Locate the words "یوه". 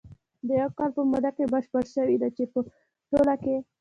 0.61-0.71